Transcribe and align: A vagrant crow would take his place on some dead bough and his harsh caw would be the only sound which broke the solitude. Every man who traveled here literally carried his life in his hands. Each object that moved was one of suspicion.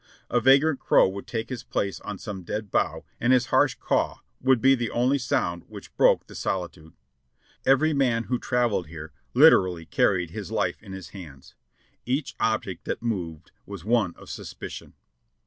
A 0.31 0.39
vagrant 0.41 0.79
crow 0.79 1.07
would 1.07 1.27
take 1.27 1.49
his 1.49 1.61
place 1.63 1.99
on 2.01 2.17
some 2.17 2.41
dead 2.41 2.71
bough 2.71 3.05
and 3.19 3.31
his 3.31 3.45
harsh 3.53 3.75
caw 3.75 4.21
would 4.41 4.59
be 4.59 4.73
the 4.73 4.89
only 4.89 5.19
sound 5.19 5.63
which 5.67 5.95
broke 5.95 6.25
the 6.25 6.33
solitude. 6.33 6.93
Every 7.67 7.93
man 7.93 8.23
who 8.23 8.39
traveled 8.39 8.87
here 8.87 9.11
literally 9.35 9.85
carried 9.85 10.31
his 10.31 10.49
life 10.51 10.81
in 10.81 10.91
his 10.91 11.09
hands. 11.09 11.53
Each 12.03 12.33
object 12.39 12.85
that 12.85 13.03
moved 13.03 13.51
was 13.67 13.85
one 13.85 14.15
of 14.15 14.31
suspicion. 14.31 14.93